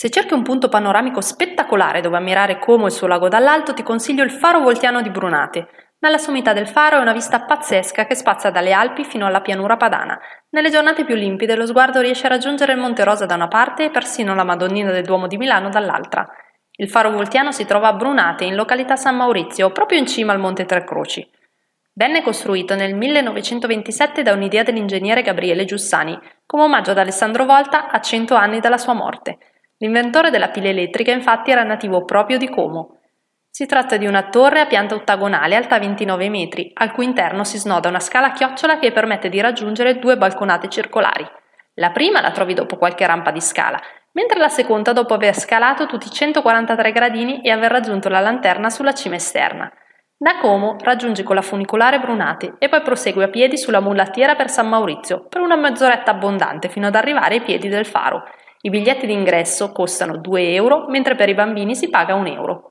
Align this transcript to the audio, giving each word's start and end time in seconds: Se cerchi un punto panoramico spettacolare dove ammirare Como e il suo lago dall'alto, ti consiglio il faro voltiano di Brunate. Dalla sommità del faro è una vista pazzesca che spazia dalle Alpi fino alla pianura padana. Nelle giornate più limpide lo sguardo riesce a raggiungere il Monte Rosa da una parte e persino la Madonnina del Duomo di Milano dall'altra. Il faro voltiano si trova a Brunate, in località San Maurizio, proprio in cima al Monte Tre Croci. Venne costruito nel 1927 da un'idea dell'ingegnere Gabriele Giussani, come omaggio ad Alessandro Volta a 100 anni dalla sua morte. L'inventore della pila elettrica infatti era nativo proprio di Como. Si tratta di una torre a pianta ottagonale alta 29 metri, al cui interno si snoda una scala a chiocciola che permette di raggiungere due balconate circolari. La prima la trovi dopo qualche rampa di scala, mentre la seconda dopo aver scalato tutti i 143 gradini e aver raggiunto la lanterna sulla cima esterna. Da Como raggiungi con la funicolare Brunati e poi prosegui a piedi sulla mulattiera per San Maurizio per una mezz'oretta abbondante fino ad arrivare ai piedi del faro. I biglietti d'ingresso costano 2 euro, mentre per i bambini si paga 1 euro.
Se 0.00 0.08
cerchi 0.08 0.32
un 0.32 0.42
punto 0.42 0.70
panoramico 0.70 1.20
spettacolare 1.20 2.00
dove 2.00 2.16
ammirare 2.16 2.58
Como 2.58 2.84
e 2.84 2.86
il 2.86 2.92
suo 2.94 3.06
lago 3.06 3.28
dall'alto, 3.28 3.74
ti 3.74 3.82
consiglio 3.82 4.24
il 4.24 4.30
faro 4.30 4.60
voltiano 4.60 5.02
di 5.02 5.10
Brunate. 5.10 5.68
Dalla 5.98 6.16
sommità 6.16 6.54
del 6.54 6.66
faro 6.66 6.96
è 6.96 7.02
una 7.02 7.12
vista 7.12 7.42
pazzesca 7.42 8.06
che 8.06 8.14
spazia 8.14 8.48
dalle 8.48 8.72
Alpi 8.72 9.04
fino 9.04 9.26
alla 9.26 9.42
pianura 9.42 9.76
padana. 9.76 10.18
Nelle 10.52 10.70
giornate 10.70 11.04
più 11.04 11.14
limpide 11.14 11.54
lo 11.54 11.66
sguardo 11.66 12.00
riesce 12.00 12.24
a 12.24 12.30
raggiungere 12.30 12.72
il 12.72 12.78
Monte 12.78 13.04
Rosa 13.04 13.26
da 13.26 13.34
una 13.34 13.48
parte 13.48 13.84
e 13.84 13.90
persino 13.90 14.34
la 14.34 14.42
Madonnina 14.42 14.90
del 14.90 15.04
Duomo 15.04 15.26
di 15.26 15.36
Milano 15.36 15.68
dall'altra. 15.68 16.26
Il 16.76 16.88
faro 16.88 17.10
voltiano 17.10 17.52
si 17.52 17.66
trova 17.66 17.88
a 17.88 17.92
Brunate, 17.92 18.44
in 18.44 18.54
località 18.54 18.96
San 18.96 19.16
Maurizio, 19.16 19.70
proprio 19.70 19.98
in 19.98 20.06
cima 20.06 20.32
al 20.32 20.40
Monte 20.40 20.64
Tre 20.64 20.82
Croci. 20.82 21.30
Venne 21.92 22.22
costruito 22.22 22.74
nel 22.74 22.94
1927 22.94 24.22
da 24.22 24.32
un'idea 24.32 24.62
dell'ingegnere 24.62 25.20
Gabriele 25.20 25.66
Giussani, 25.66 26.18
come 26.46 26.62
omaggio 26.62 26.92
ad 26.92 26.98
Alessandro 26.98 27.44
Volta 27.44 27.90
a 27.90 28.00
100 28.00 28.34
anni 28.34 28.60
dalla 28.60 28.78
sua 28.78 28.94
morte. 28.94 29.36
L'inventore 29.82 30.28
della 30.28 30.50
pila 30.50 30.68
elettrica 30.68 31.10
infatti 31.10 31.50
era 31.50 31.62
nativo 31.62 32.04
proprio 32.04 32.36
di 32.36 32.50
Como. 32.50 32.98
Si 33.48 33.64
tratta 33.64 33.96
di 33.96 34.06
una 34.06 34.28
torre 34.28 34.60
a 34.60 34.66
pianta 34.66 34.94
ottagonale 34.94 35.56
alta 35.56 35.78
29 35.78 36.28
metri, 36.28 36.70
al 36.74 36.92
cui 36.92 37.06
interno 37.06 37.44
si 37.44 37.56
snoda 37.56 37.88
una 37.88 37.98
scala 37.98 38.26
a 38.26 38.32
chiocciola 38.32 38.78
che 38.78 38.92
permette 38.92 39.30
di 39.30 39.40
raggiungere 39.40 39.98
due 39.98 40.18
balconate 40.18 40.68
circolari. 40.68 41.26
La 41.76 41.92
prima 41.92 42.20
la 42.20 42.30
trovi 42.30 42.52
dopo 42.52 42.76
qualche 42.76 43.06
rampa 43.06 43.30
di 43.30 43.40
scala, 43.40 43.80
mentre 44.12 44.38
la 44.38 44.50
seconda 44.50 44.92
dopo 44.92 45.14
aver 45.14 45.34
scalato 45.34 45.86
tutti 45.86 46.08
i 46.08 46.10
143 46.10 46.92
gradini 46.92 47.40
e 47.40 47.50
aver 47.50 47.70
raggiunto 47.70 48.10
la 48.10 48.20
lanterna 48.20 48.68
sulla 48.68 48.92
cima 48.92 49.14
esterna. 49.14 49.72
Da 50.14 50.36
Como 50.40 50.76
raggiungi 50.78 51.22
con 51.22 51.36
la 51.36 51.40
funicolare 51.40 51.98
Brunati 52.00 52.52
e 52.58 52.68
poi 52.68 52.82
prosegui 52.82 53.22
a 53.22 53.28
piedi 53.28 53.56
sulla 53.56 53.80
mulattiera 53.80 54.34
per 54.34 54.50
San 54.50 54.68
Maurizio 54.68 55.26
per 55.26 55.40
una 55.40 55.56
mezz'oretta 55.56 56.10
abbondante 56.10 56.68
fino 56.68 56.88
ad 56.88 56.94
arrivare 56.94 57.36
ai 57.36 57.40
piedi 57.40 57.68
del 57.68 57.86
faro. 57.86 58.24
I 58.62 58.68
biglietti 58.68 59.06
d'ingresso 59.06 59.72
costano 59.72 60.18
2 60.18 60.52
euro, 60.52 60.86
mentre 60.88 61.14
per 61.14 61.30
i 61.30 61.34
bambini 61.34 61.74
si 61.74 61.88
paga 61.88 62.14
1 62.14 62.28
euro. 62.28 62.69